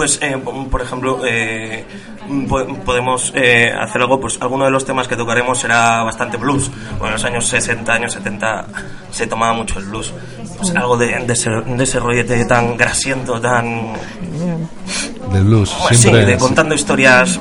[0.05, 0.37] Pues, eh,
[0.69, 1.83] por ejemplo, eh,
[2.47, 6.69] po- podemos eh, hacer algo, pues alguno de los temas que tocaremos será bastante blues.
[6.99, 8.67] Bueno, en los años 60, años 70
[9.09, 10.13] se tomaba mucho el blues.
[10.57, 13.93] Pues algo de, de, ese, de ese rollete tan grasiento, tan...
[15.31, 16.25] Del blues, sí, siempre.
[16.25, 17.39] de contando historias...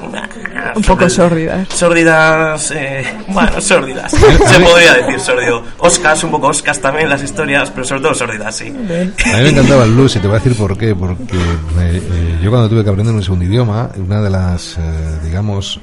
[0.75, 1.69] Un poco sórdidas.
[1.69, 4.11] Sórdidas, eh, bueno, sórdidas.
[4.13, 5.63] Se podría decir sórdido.
[5.79, 8.69] Oscars, un poco Oscars también las historias, pero sobre todo sórdidas, sí.
[8.69, 10.95] A mí me encantaba el blues y te voy a decir por qué.
[10.95, 14.81] Porque eh, eh, yo cuando tuve que aprender un segundo idioma, una de las, eh,
[15.23, 15.81] digamos,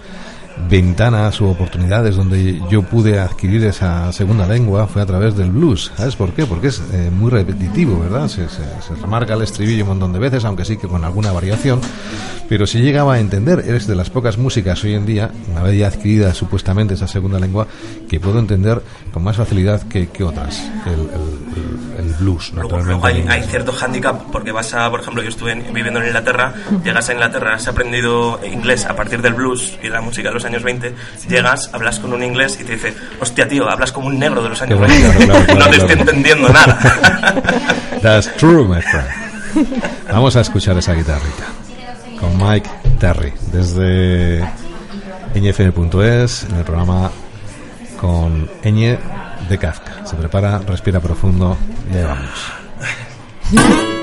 [0.69, 5.91] ventanas u oportunidades donde yo pude adquirir esa segunda lengua fue a través del blues.
[5.97, 6.45] ¿Sabes por qué?
[6.45, 8.27] Porque es eh, muy repetitivo, ¿verdad?
[8.27, 11.31] Se, se- se remarca el estribillo un montón de veces, aunque sí que con alguna
[11.31, 11.81] variación.
[12.47, 15.77] Pero si llegaba a entender, eres de las pocas músicas hoy en día, una vez
[15.79, 17.67] ya adquirida supuestamente esa segunda lengua,
[18.09, 18.81] que puedo entender
[19.13, 20.99] con más facilidad que, que otras el, el-
[21.55, 21.90] el-
[22.21, 22.51] blues.
[22.53, 23.09] Luego, naturalmente.
[23.11, 26.05] luego hay, hay cierto hándicap porque vas a, por ejemplo, yo estuve en- viviendo en
[26.07, 26.53] Inglaterra,
[26.83, 30.45] llegas a Inglaterra, has aprendido inglés a partir del blues y la música de los
[30.45, 30.95] años 20,
[31.27, 34.49] llegas, hablas con un inglés y te dice, hostia tío, hablas como un negro de
[34.49, 36.79] los años Qué bueno, 20, claro, claro, no te estoy entendiendo nada.
[38.01, 39.07] That's true, my friend.
[40.11, 41.43] Vamos a escuchar esa guitarrita
[42.19, 44.47] con Mike Terry desde
[45.35, 47.11] ñfm.es en el programa
[47.99, 48.97] con ñ
[49.51, 50.05] de Kafka.
[50.05, 51.57] Se prepara, respira profundo
[51.91, 53.91] y vamos.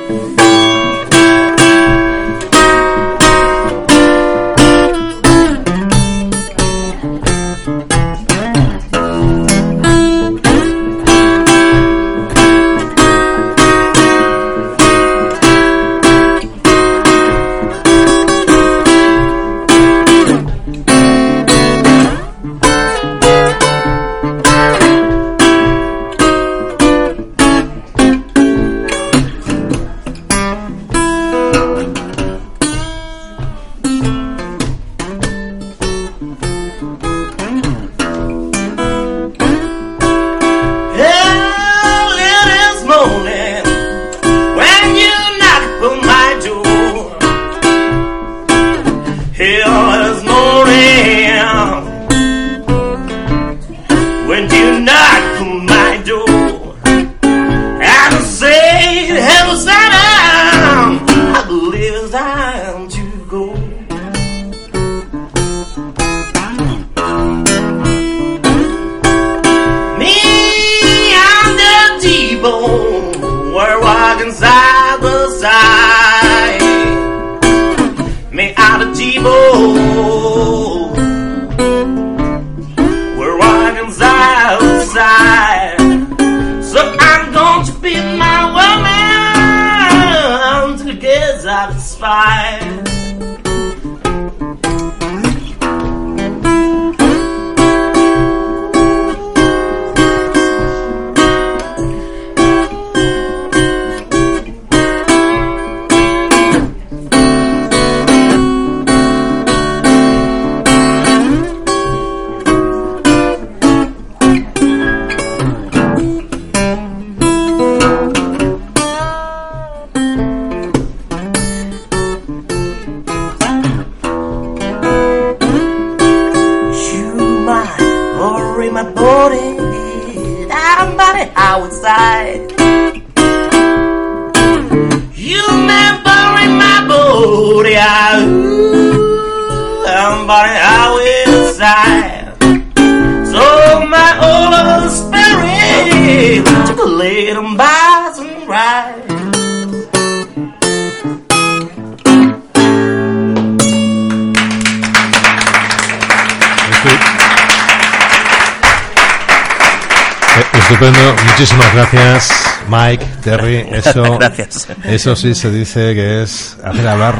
[162.88, 163.66] Mike, Terry.
[163.72, 164.68] Eso, Gracias.
[164.85, 167.14] eso sí se dice que es hacer hablar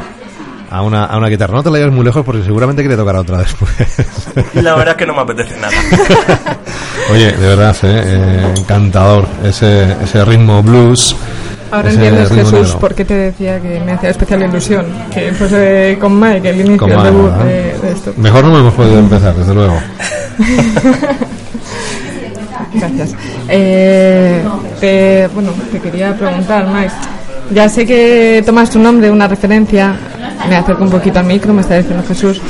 [0.71, 1.53] a una, a una guitarra.
[1.55, 3.71] No te la lleves muy lejos porque seguramente quiere tocar otra después.
[4.55, 5.73] La verdad es que no me apetece nada.
[7.11, 11.15] Oye, de verdad, eh, eh, encantador ese, ese ritmo blues.
[11.71, 12.79] Ahora entiendes, Jesús, negro.
[12.79, 16.77] por qué te decía que me hacía especial ilusión que fuese con Mike el inicio
[16.79, 18.13] Con el Mike, debut de, de esto.
[18.17, 19.79] Mejor no hemos podido empezar, desde luego.
[22.73, 23.15] Gracias.
[23.47, 24.41] Eh,
[24.79, 26.91] te, bueno, te quería preguntar, Mike.
[27.51, 29.95] Ya sé que tomas tu nombre, una referencia.
[30.47, 32.41] Me acerco un poquito al micro, me está diciendo Jesús.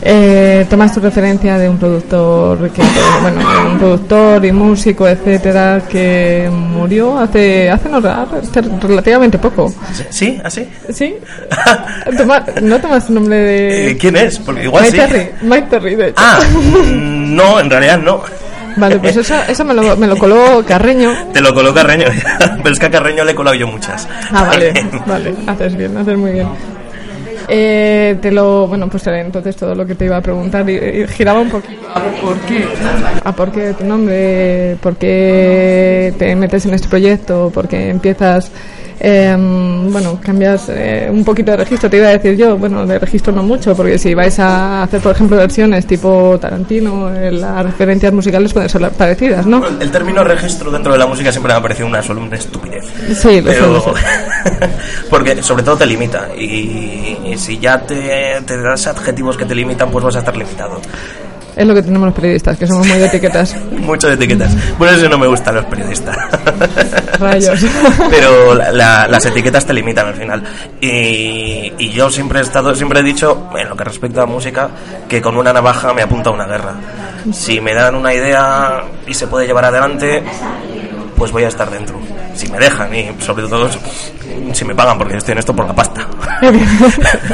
[0.00, 2.82] Eh, tomas tu referencia de un productor que
[3.20, 3.40] bueno
[3.72, 9.74] un productor y músico etcétera que murió hace hace no, hace relativamente poco
[10.08, 10.40] ¿Sí?
[10.44, 10.68] ¿Así?
[10.90, 11.16] sí
[12.16, 14.38] Toma- no tomas tu nombre de Eh, ¿Quién es?
[14.38, 15.08] Porque igual Mike sí.
[15.12, 18.22] Terry Mike Terry de hecho Ah, mm, no, en realidad no.
[18.76, 22.06] Vale pues eso eso me lo, me lo coló Carreño Te lo coloco a Carreño,
[22.62, 24.08] pero es que a Carreño le he colado yo muchas.
[24.32, 24.72] Ah, vale,
[25.06, 26.48] vale, haces bien, haces muy bien.
[27.50, 31.06] Eh, te lo, bueno, pues entonces todo lo que te iba a preguntar y, y
[31.06, 31.88] giraba un poquito.
[31.94, 32.66] A ver, ¿por qué?
[33.24, 34.76] ¿A por qué tu nombre?
[34.82, 37.50] ¿Por qué te metes en este proyecto?
[37.52, 38.50] ¿Por qué empiezas
[39.00, 39.36] eh,
[39.90, 43.32] bueno, cambias eh, un poquito de registro, te iba a decir yo, bueno, de registro
[43.32, 48.12] no mucho, porque si vais a hacer, por ejemplo, versiones tipo Tarantino, eh, las referencias
[48.12, 49.62] musicales pueden ser parecidas, ¿no?
[49.80, 52.84] El término registro dentro de la música siempre me ha parecido una solo una estupidez.
[53.08, 53.90] Sí, lo sé, Pero, lo sé.
[55.10, 59.54] porque sobre todo te limita y, y si ya te, te das adjetivos que te
[59.54, 60.80] limitan, pues vas a estar limitado.
[61.58, 63.56] Es lo que tenemos los periodistas, que somos muy de etiquetas.
[63.80, 64.54] Mucho de etiquetas.
[64.78, 66.16] Por eso no me gustan los periodistas.
[67.18, 67.60] Rayos.
[68.10, 70.42] Pero la- la- las etiquetas te limitan al final.
[70.80, 74.68] Y, y yo siempre he estado, siempre he dicho, en lo que respecta a música,
[75.08, 76.74] que con una navaja me apunta a una guerra.
[77.32, 80.22] Si me dan una idea y se puede llevar adelante,
[81.16, 81.98] pues voy a estar dentro.
[82.36, 83.68] Si me dejan y sobre todo
[84.52, 86.06] si me pagan, porque yo estoy en esto por la pasta.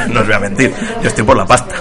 [0.09, 1.75] no os voy a mentir, yo estoy por la pasta.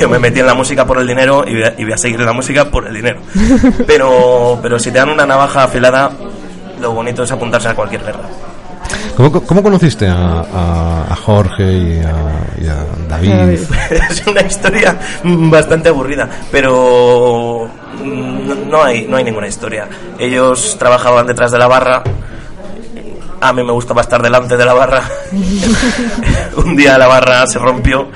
[0.00, 1.96] Yo me metí en la música por el dinero y voy a, y voy a
[1.98, 3.20] seguir en la música por el dinero.
[3.86, 6.10] Pero, pero si te dan una navaja afilada,
[6.80, 8.20] lo bonito es apuntarse a cualquier guerra.
[9.16, 13.58] ¿Cómo, cómo conociste a, a- a Jorge y a, y a David?
[14.10, 17.68] es una historia bastante aburrida, pero
[18.02, 19.88] mm, no hay, no hay ninguna historia.
[20.18, 22.02] Ellos trabajaban detrás de la barra.
[23.42, 25.02] A mí me gustaba estar delante de la barra.
[26.56, 28.08] Un día la barra se rompió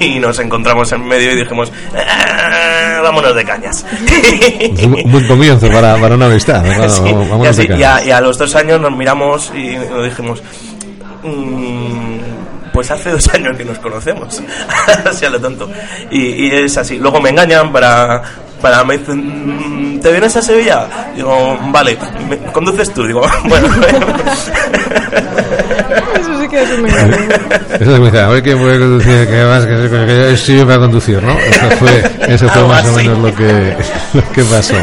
[0.00, 3.84] y nos encontramos en medio y dijimos, "Ah, vámonos de cañas.
[4.82, 6.64] Un buen comienzo para, para una amistad.
[6.64, 6.68] y,
[7.12, 8.06] vámonos así- de y a, cañas.
[8.06, 10.42] y a los dos años nos miramos y nos dijimos,
[11.22, 12.18] "Mm,
[12.72, 14.42] pues hace dos años que nos conocemos,
[15.08, 15.70] así a lo tonto.
[16.10, 16.98] Y, y es así.
[16.98, 18.22] Luego me engañan para...
[18.60, 20.86] Para, me dicen, "Mm, ¿te vienes a Sevilla?
[21.16, 21.96] Digo, vale,
[22.28, 23.06] ¿me conduces tú?
[23.06, 23.68] Digo, bueno,
[26.20, 27.16] Eso sí que es un engaño.
[27.80, 28.28] Eso es muy claro.
[28.28, 31.32] A ver quién puede conducir, que además que, que, que sí para conducir, ¿no?
[31.38, 32.96] Eso fue, eso fue más o así.
[33.08, 33.76] menos lo que,
[34.14, 34.74] lo que pasó.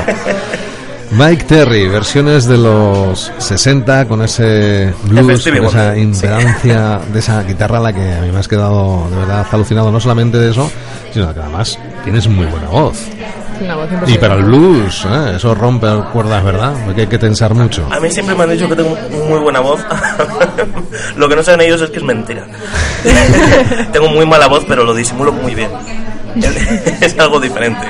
[1.11, 7.43] Mike Terry, versiones de los 60 con ese blues, con esa Wonder, imperancia de esa
[7.43, 10.51] guitarra a la que a mí me has quedado de verdad alucinado, no solamente de
[10.51, 10.69] eso,
[11.13, 12.97] sino que además tienes muy buena voz.
[13.61, 15.33] Una voz Y para el blues, ¿eh?
[15.35, 16.73] eso rompe cuerdas, ¿verdad?
[16.85, 17.87] Porque hay que tensar mucho.
[17.91, 18.95] a mí siempre me han dicho que tengo
[19.29, 19.79] muy buena voz.
[21.17, 22.45] lo que no saben ellos es que es mentira.
[23.91, 25.69] tengo muy mala voz, pero lo disimulo muy bien.
[27.01, 27.81] es algo diferente.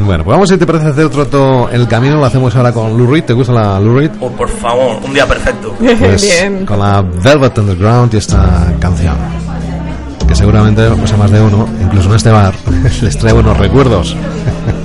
[0.00, 2.96] Bueno, pues vamos, si te parece hacer otro to- el camino, lo hacemos ahora con
[2.96, 3.24] Lou Reed.
[3.24, 4.10] ¿Te gusta la Lou Reed?
[4.20, 5.74] Oh, por favor, un día perfecto.
[5.98, 6.64] Pues Bien.
[6.64, 9.16] con la Velvet Underground y esta canción.
[10.36, 12.54] Que seguramente, pues a más de uno, incluso en este bar,
[13.00, 14.14] les trae buenos recuerdos.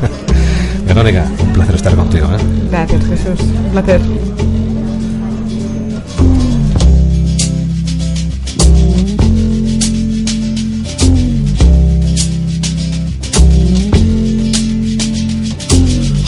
[0.87, 2.27] Verónica, un placer estar contigo.
[2.27, 2.37] ¿eh?
[2.71, 3.41] Gracias, Jesús.
[3.41, 4.01] Un placer.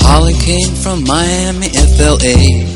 [0.02, 2.68] Holly came from Miami, FLA.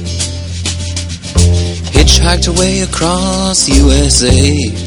[1.91, 4.86] Hitchhiked away across USA.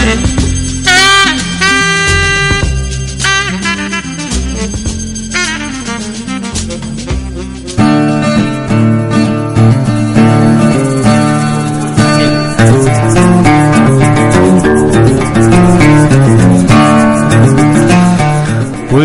[0.00, 0.37] Thank you.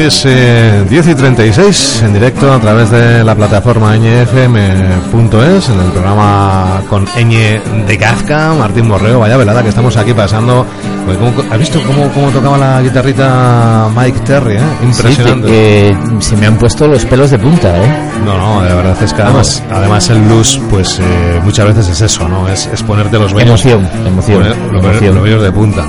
[0.04, 5.92] Pues eh, 10 y 36 en directo a través de la plataforma ñfm.es en el
[5.94, 10.66] programa con Ñ de Kafka, Martín Borreo, vaya velada que estamos aquí pasando.
[11.08, 14.56] Oye, ¿cómo- ¿Has visto cómo, cómo tocaba la guitarrita Mike Terry?
[14.58, 14.60] eh?
[14.84, 15.48] Impresionante.
[15.48, 18.10] Sí, que- que se me han puesto los pelos de punta, ¿eh?
[18.26, 22.02] No, no, de verdad es que además, además el blues, pues eh, muchas veces es
[22.02, 22.50] eso, ¿no?
[22.50, 23.64] Es, es ponerte los vellos.
[23.66, 25.16] Emoción, emoción, poner los, emoción.
[25.16, 25.86] los vellos de punta.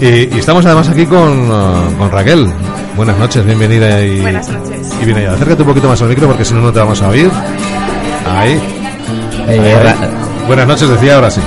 [0.00, 2.52] Y, y estamos además aquí con, uh, con Raquel.
[2.96, 4.20] Buenas noches, bienvenida y.
[4.20, 4.92] Buenas noches.
[5.02, 7.00] Y viene ya, acércate un poquito más al micro porque si no, no te vamos
[7.02, 7.30] a oír.
[8.28, 8.60] Ahí.
[9.48, 9.94] Eh,
[10.46, 11.40] Buenas noches, decía ahora sí.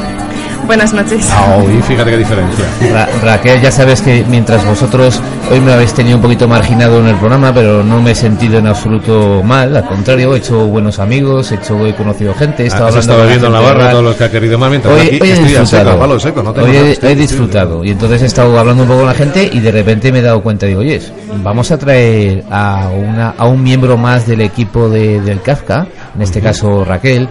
[0.71, 1.29] Buenas noches.
[1.77, 2.65] Y fíjate qué diferencia.
[2.93, 5.19] Ra- Raquel, ya sabes que mientras vosotros
[5.51, 8.57] hoy me habéis tenido un poquito marginado en el programa, pero no me he sentido
[8.59, 12.67] en absoluto mal, al contrario, he hecho buenos amigos, he, hecho, he conocido gente, he
[12.67, 13.91] estado Has hablando estado en la barra bar.
[13.91, 16.41] todos los que ha querido más mientras Hoy, aquí hoy he seco, disfrutado, palo seco,
[16.43, 19.49] no hoy he, he disfrutado y entonces he estado hablando un poco con la gente
[19.51, 21.01] y de repente me he dado cuenta, digo, oye,
[21.43, 26.21] vamos a traer a, una, a un miembro más del equipo de, del Kafka, en
[26.21, 27.27] este caso Raquel,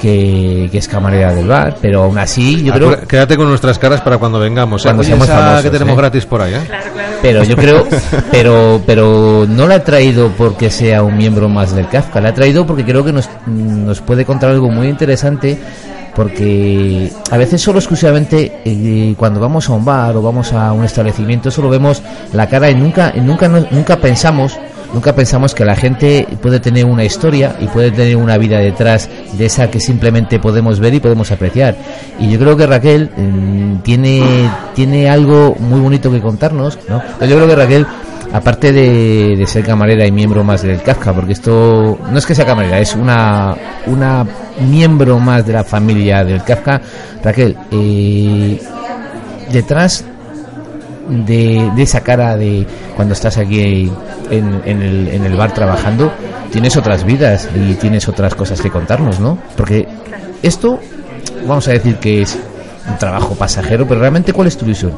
[0.00, 3.06] que, que es camarera del bar, pero aún así yo creo...
[3.06, 4.82] Quédate con nuestras caras para cuando vengamos.
[4.82, 4.88] ¿eh?
[4.88, 5.96] Cuando seamos esa famosos, que tenemos ¿eh?
[5.98, 6.60] gratis por ahí, ¿eh?
[7.22, 7.86] Pero yo creo,
[8.32, 12.32] pero, pero no la he traído porque sea un miembro más del Kafka, la he
[12.32, 15.58] traído porque creo que nos, nos puede contar algo muy interesante,
[16.14, 20.84] porque a veces solo exclusivamente eh, cuando vamos a un bar o vamos a un
[20.84, 24.58] establecimiento solo vemos la cara y nunca, y nunca, nunca pensamos
[24.92, 29.08] Nunca pensamos que la gente puede tener una historia y puede tener una vida detrás
[29.32, 31.76] de esa que simplemente podemos ver y podemos apreciar.
[32.18, 34.22] Y yo creo que Raquel mm, tiene,
[34.74, 37.00] tiene algo muy bonito que contarnos, ¿no?
[37.20, 37.86] Yo creo que Raquel,
[38.32, 42.44] aparte de, ser camarera y miembro más del Kafka, porque esto no es que sea
[42.44, 44.26] camarera, es una, una
[44.68, 46.80] miembro más de la familia del Kafka,
[47.22, 48.60] Raquel, eh,
[49.52, 50.04] detrás
[51.10, 53.90] de, de esa cara de cuando estás aquí
[54.30, 56.12] en, en el, en el bar trabajando,
[56.50, 59.38] tienes otras vidas y tienes otras cosas que contarnos, ¿no?
[59.56, 59.86] Porque
[60.42, 60.78] esto,
[61.46, 62.38] vamos a decir que es
[62.88, 64.92] un trabajo pasajero, pero realmente ¿cuál es tu ilusión?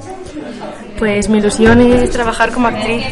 [0.98, 3.04] Pues mi ilusión es trabajar como actriz.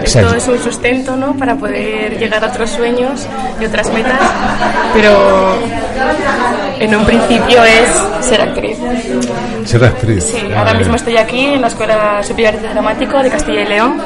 [0.00, 0.34] Exacto.
[0.34, 1.36] Esto es un sustento, ¿no?
[1.36, 3.26] Para poder llegar a otros sueños
[3.60, 4.18] y otras metas.
[4.94, 5.58] Pero
[6.80, 8.78] en un principio es ser actriz.
[9.64, 10.24] Ser actriz.
[10.24, 13.66] Sí, Madre ahora mismo estoy aquí en la Escuela Superior de Dramático de Castilla y
[13.66, 14.02] León.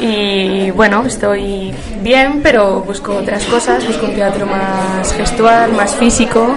[0.00, 3.86] Y bueno, estoy bien, pero busco otras cosas.
[3.86, 6.56] Busco un teatro más gestual, más físico,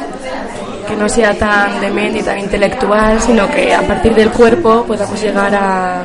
[0.88, 4.84] que no sea tan de mente y tan intelectual, sino que a partir del cuerpo
[4.88, 6.04] podamos llegar a,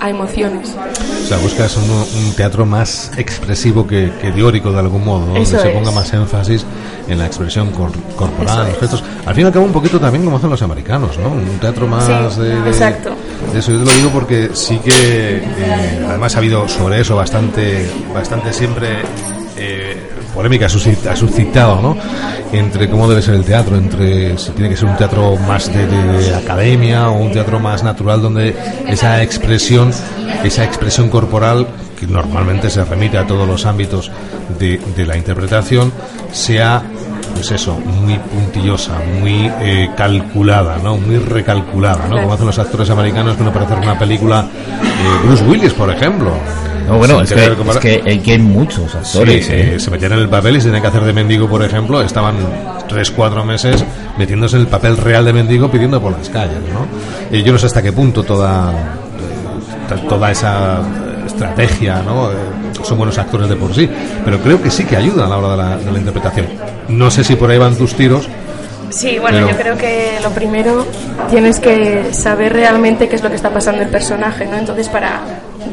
[0.00, 0.74] a emociones.
[1.24, 5.44] O sea, buscas un, un teatro más expresivo que, que teórico de algún modo, donde
[5.46, 5.74] se es.
[5.74, 6.64] ponga más énfasis
[7.08, 8.78] en la expresión cor- corporal, Eso los es.
[8.80, 9.04] gestos.
[9.26, 11.30] Al fin y al cabo, un poquito también como hacen los americanos, ¿no?
[11.30, 13.10] Un teatro más Sí, de, de- exacto.
[13.52, 13.72] de eso.
[13.72, 14.90] Yo te lo digo porque sí que,
[15.38, 18.98] eh, además, ha habido sobre eso bastante, bastante siempre.
[19.56, 21.96] eh, polémica ha suscit- ha suscitado, ¿no?
[22.52, 25.86] Entre cómo debe ser el teatro, entre si tiene que ser un teatro más de,
[25.86, 28.54] de- de academia o un teatro más natural donde
[28.86, 29.90] esa expresión,
[30.44, 31.66] esa expresión corporal
[31.98, 34.10] que normalmente se remite a todos los ámbitos
[34.58, 35.92] de, de la interpretación
[36.32, 36.82] sea
[37.34, 40.96] pues eso, muy puntillosa, muy eh, calculada, ¿no?
[40.96, 42.16] Muy recalculada, ¿no?
[42.20, 44.46] Como hacen los actores americanos que para hacer una película,
[44.80, 46.32] eh, Bruce Willis, por ejemplo.
[46.88, 47.32] No, bueno, es
[47.80, 49.46] que, es hay, que hay muchos actores.
[49.46, 49.78] Sí, ¿eh?
[49.78, 52.36] se metían en el papel y se tenían que hacer de mendigo, por ejemplo, estaban
[52.88, 53.84] tres, cuatro meses
[54.16, 57.36] metiéndose en el papel real de mendigo pidiendo por las calles, ¿no?
[57.36, 60.80] Y yo no sé hasta qué punto toda, eh, toda esa
[61.26, 62.32] estrategia, ¿no?
[62.32, 62.34] Eh,
[62.82, 63.88] son buenos actores de por sí,
[64.24, 66.46] pero creo que sí que ayuda a la hora de la, de la interpretación.
[66.88, 68.28] No sé si por ahí van tus tiros.
[68.90, 70.86] Sí, bueno, Pero- yo creo que lo primero
[71.30, 74.56] tienes que saber realmente qué es lo que está pasando el personaje, ¿no?
[74.56, 75.20] Entonces para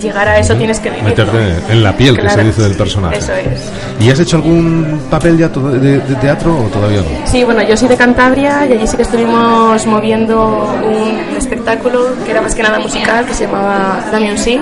[0.02, 1.10] llegar a eso tienes que vivirlo.
[1.10, 3.18] Meterte en la piel, que se dice del personaje.
[3.18, 3.70] Eso es.
[4.00, 7.26] ¿Y has hecho algún papel ya de, de teatro o todavía no?
[7.26, 12.32] Sí, bueno, yo soy de Cantabria y allí sí que estuvimos moviendo un espectáculo que
[12.32, 14.60] era más que nada musical, que se llamaba un sí,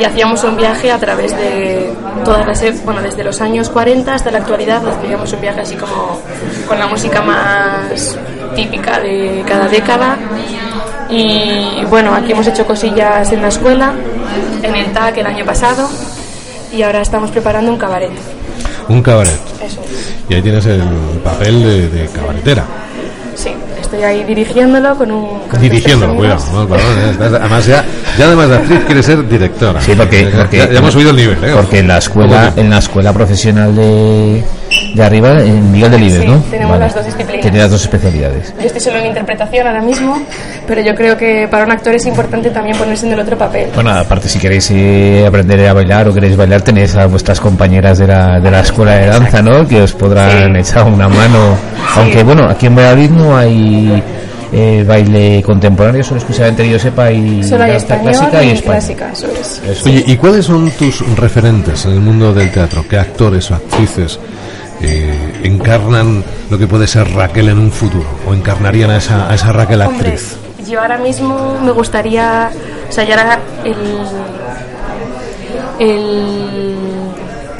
[0.00, 1.92] y hacíamos un viaje a través de
[2.24, 6.18] todas las, bueno, desde los años 40 hasta la actualidad, hacíamos un viaje así como
[6.66, 8.16] con la música más
[8.56, 10.16] típica de cada década.
[11.10, 13.92] Y bueno, aquí hemos hecho cosillas en la escuela,
[14.62, 15.88] en el TAC el año pasado,
[16.72, 18.10] y ahora estamos preparando un cabaret.
[18.88, 19.38] Un cabaret.
[19.62, 20.14] Eso es.
[20.30, 20.82] Y ahí tienes el
[21.22, 22.64] papel de, de cabaretera.
[23.34, 25.40] Sí, estoy ahí dirigiéndolo con un...
[25.40, 26.44] con Dirigiéndolo, cuidado.
[26.52, 26.74] ¿no?
[27.24, 27.84] Además, ya,
[28.20, 29.80] ya además de actriz quiere ser directora.
[29.80, 31.52] Sí, porque, Ya- porque- ya, ya hemos subido el nivel, ¿eh?
[31.54, 34.44] Porque en la escuela, en la escuela profesional de,
[34.94, 36.38] de arriba, en Miguel Delibes, Sí, ¿no?
[36.50, 37.40] tenemos las dos disciplinas.
[37.42, 38.54] Tiene las dos especialidades.
[38.60, 40.20] Yo estoy solo en interpretación ahora mismo,
[40.66, 43.68] pero yo creo que para un actor es importante también ponerse en el otro papel.
[43.74, 47.98] Bueno, aparte si queréis eh, aprender a bailar o queréis bailar, tenéis a vuestras compañeras
[47.98, 49.66] de la, de la escuela de danza, ¿no?
[49.66, 51.56] Que os podrán echar una mano.
[51.96, 54.02] Aunque bueno, aquí en Valladolid no hay
[54.52, 58.48] eh, baile contemporáneo, solo exclusivamente que yo sepa y Solo hay danza español clásica y
[58.48, 58.74] y español.
[58.80, 59.26] clásica, eso
[59.70, 59.86] es.
[59.86, 62.84] Oye, ¿y cuáles son tus referentes en el mundo del teatro?
[62.88, 64.18] ¿Qué actores o actrices
[64.82, 68.06] eh, encarnan lo que puede ser Raquel en un futuro?
[68.26, 70.36] ¿O encarnarían a esa, a esa Raquel Hombre, actriz?
[70.68, 72.50] yo ahora mismo me gustaría,
[72.88, 73.74] o sea, ya ahora el,
[75.78, 76.76] el,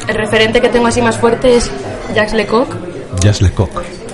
[0.09, 1.71] el referente que tengo así más fuerte es
[2.15, 2.69] Jacques Lecoq,
[3.21, 3.71] Jazz Lecoq.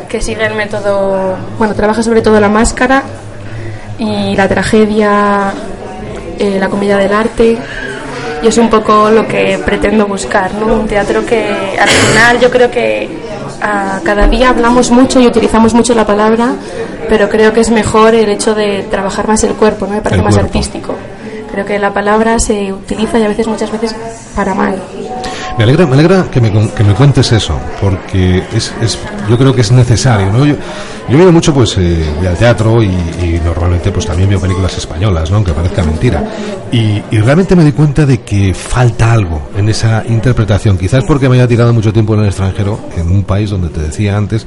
[0.09, 3.02] Que sigue el método, bueno, trabaja sobre todo la máscara
[3.98, 5.52] y la tragedia,
[6.38, 7.59] eh, la comedia del arte.
[8.42, 10.66] Y es un poco lo que pretendo buscar, ¿no?
[10.74, 13.09] Un teatro que al final yo creo que
[13.62, 16.52] ah, cada día hablamos mucho y utilizamos mucho la palabra,
[17.09, 19.94] pero creo que es mejor el hecho de trabajar más el cuerpo, ¿no?
[19.94, 20.48] Me parece El más cuerpo.
[20.59, 20.94] artístico.
[21.50, 23.94] Creo que la palabra se utiliza y a veces, muchas veces,
[24.34, 24.76] para mal.
[25.59, 28.98] Me alegra, me alegra que me, que me cuentes eso, porque es, es,
[29.28, 30.30] yo creo que es necesario.
[30.30, 30.44] ¿no?
[30.44, 30.54] Yo,
[31.09, 34.76] yo veo mucho, pues, eh, voy al teatro y, y normalmente, pues, también veo películas
[34.76, 35.36] españolas, ¿no?
[35.36, 36.22] aunque parezca mentira.
[36.70, 40.76] Y, y realmente me doy cuenta de que falta algo en esa interpretación.
[40.76, 43.80] Quizás porque me haya tirado mucho tiempo en el extranjero, en un país donde te
[43.80, 44.46] decía antes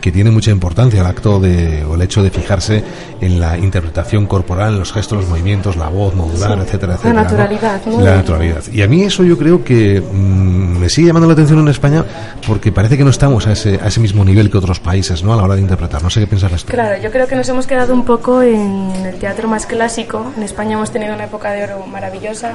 [0.00, 2.82] que tiene mucha importancia el acto de, o el hecho de fijarse
[3.20, 6.62] en la interpretación corporal, en los gestos, los movimientos, la voz modular, Sí.
[6.64, 7.14] etcétera, La etcétera.
[7.14, 7.22] ¿no?
[7.22, 8.00] naturalidad, ¿no?
[8.00, 8.62] La naturalidad.
[8.72, 12.04] Y a mí eso yo creo que mm, me sigue llamando la atención en España
[12.46, 15.32] porque parece que no estamos a ese, a ese mismo nivel que otros países, ¿no?
[15.32, 16.02] A la hora de interpretar.
[16.02, 16.72] No sé qué piensas esto.
[16.72, 20.32] Claro, yo creo que nos hemos quedado un poco en el teatro más clásico.
[20.36, 22.54] En España hemos tenido una época de oro maravillosa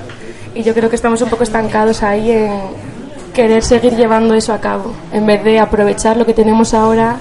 [0.55, 2.51] y yo creo que estamos un poco estancados ahí en
[3.33, 7.17] querer seguir llevando eso a cabo, en vez de aprovechar lo que tenemos ahora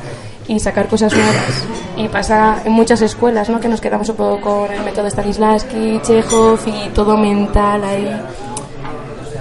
[0.47, 1.65] y sacar cosas nuevas.
[1.97, 3.61] Y pasa en muchas escuelas, ¿no?
[3.61, 8.11] Que nos quedamos un poco con el método Stanislavski, Chekhov y todo mental ahí.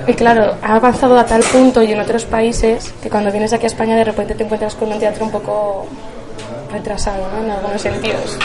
[0.07, 3.65] Y claro, ha avanzado a tal punto y en otros países que cuando vienes aquí
[3.65, 5.87] a España de repente te encuentras con un teatro un poco
[6.71, 7.43] retrasado, ¿no?
[7.43, 8.37] En algunos sentidos.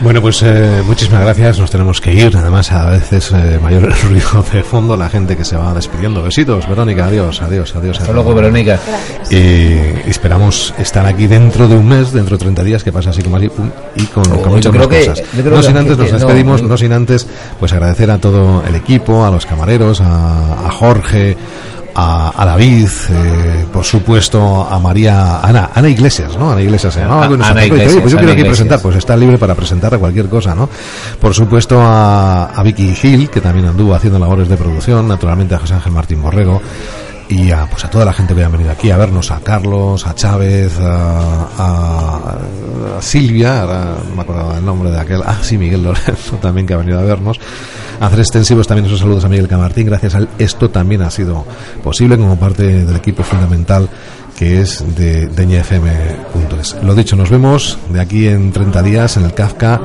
[0.00, 1.58] Bueno, pues eh, muchísimas gracias.
[1.58, 2.36] Nos tenemos que ir.
[2.36, 6.22] Además, a veces eh, mayor el ruido de fondo, la gente que se va despidiendo.
[6.22, 7.06] Besitos, Verónica.
[7.06, 8.00] Adiós, adiós, adiós.
[8.00, 8.78] Hasta luego, Verónica.
[9.30, 13.22] Eh, esperamos estar aquí dentro de un mes, dentro de 30 días, que pasa así
[13.22, 15.22] como así, pum, y con, muchas más que- cosas.
[15.44, 16.68] No sin antes nos despedimos, no.
[16.68, 17.26] no sin antes
[17.58, 21.36] pues agradecer a todo el equipo, a los camareros, a, a Jorge,
[22.00, 26.52] a, a David, eh, por supuesto a María, Ana, Ana Iglesias, ¿no?
[26.52, 27.24] Ana Iglesias se llamaba.
[27.24, 28.58] A- Bueno, Ana se acercó y dice, "Oye, pues yo quiero aquí Iglesias.
[28.58, 30.68] presentar, pues está libre para presentar a cualquier cosa, ¿no?
[31.20, 35.58] Por supuesto a, a Vicky Gil, que también anduvo haciendo labores de producción, naturalmente a
[35.58, 36.62] José Ángel Martín Borrego
[37.28, 40.06] y a, pues a toda la gente que ha venido aquí a vernos, a Carlos,
[40.06, 42.38] a Chávez, a,
[43.00, 46.74] Silvia, ahora no me acordaba el nombre de aquel, ah sí, Miguel Lorenzo también que
[46.74, 47.38] ha venido a vernos,
[48.00, 51.10] a hacer extensivos también esos saludos a Miguel Camartín, gracias a él esto también ha
[51.10, 51.44] sido
[51.82, 53.88] posible como parte del equipo fundamental
[54.38, 56.76] que es de deñefm.es.
[56.82, 59.80] Lo dicho, nos vemos de aquí en 30 días en el Kafka,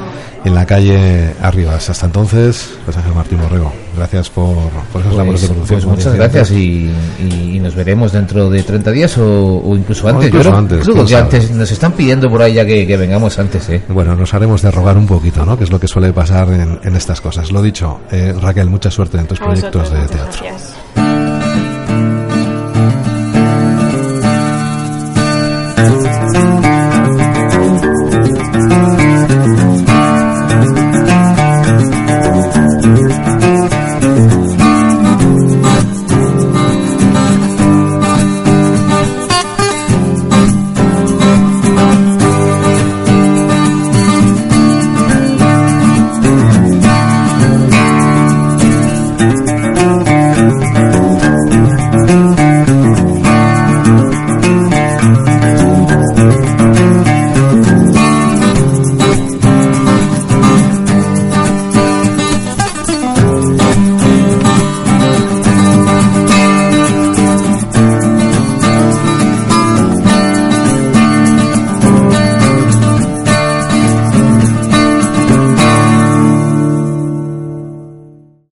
[0.46, 1.90] en la calle Arribas.
[1.90, 4.56] Hasta entonces, pues Ángel Martín Borrego, gracias por,
[4.92, 5.82] por esas labores de Pues, producción.
[5.82, 10.28] pues muchas gracias y, y nos veremos dentro de 30 días o, o incluso antes.
[10.28, 12.98] incluso Yo creo- antes, creo que antes nos están pidiendo por ahí ya que, que
[12.98, 13.82] vengamos antes, ¿eh?
[13.90, 15.58] Bueno, nos haremos de rogar un poquito, ¿no?
[15.58, 17.52] Que es lo que suele pasar en, en estas cosas.
[17.52, 20.42] Lo dicho, eh, Raquel, mucha suerte en tus A proyectos vosotros, de teatro.
[20.44, 20.74] gracias.